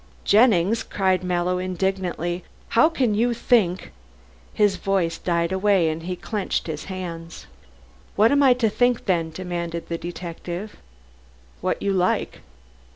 "Jennings," 0.25 0.81
cried 0.81 1.23
Mallow 1.23 1.59
indignantly, 1.59 2.43
"how 2.69 2.89
can 2.89 3.13
you 3.13 3.35
think" 3.35 3.91
his 4.55 4.77
voice 4.77 5.19
died 5.19 5.51
away 5.51 5.89
and 5.89 6.01
he 6.01 6.15
clenched 6.15 6.65
his 6.65 6.85
hands. 6.85 7.45
"What 8.15 8.31
am 8.31 8.41
I 8.41 8.55
to 8.55 8.67
think 8.71 9.05
then?" 9.05 9.29
demanded 9.29 9.89
the 9.89 9.99
detective. 9.99 10.75
"What 11.59 11.83
you 11.83 11.93
like." 11.93 12.41